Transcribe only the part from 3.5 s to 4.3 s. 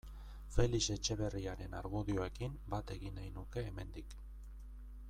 hemendik.